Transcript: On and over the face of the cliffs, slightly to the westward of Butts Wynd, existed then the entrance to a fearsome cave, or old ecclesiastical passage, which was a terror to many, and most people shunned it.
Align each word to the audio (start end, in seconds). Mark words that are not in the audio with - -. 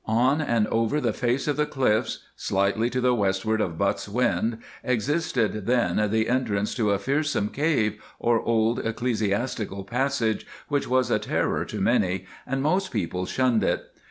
On 0.07 0.41
and 0.41 0.65
over 0.69 0.99
the 0.99 1.13
face 1.13 1.47
of 1.47 1.57
the 1.57 1.67
cliffs, 1.67 2.23
slightly 2.35 2.89
to 2.89 2.99
the 2.99 3.13
westward 3.13 3.61
of 3.61 3.77
Butts 3.77 4.09
Wynd, 4.09 4.57
existed 4.83 5.67
then 5.67 6.09
the 6.09 6.27
entrance 6.27 6.73
to 6.73 6.89
a 6.89 6.97
fearsome 6.97 7.49
cave, 7.49 8.01
or 8.17 8.41
old 8.41 8.79
ecclesiastical 8.79 9.83
passage, 9.83 10.47
which 10.69 10.87
was 10.87 11.11
a 11.11 11.19
terror 11.19 11.65
to 11.65 11.79
many, 11.79 12.25
and 12.47 12.63
most 12.63 12.91
people 12.91 13.27
shunned 13.27 13.63
it. 13.63 13.91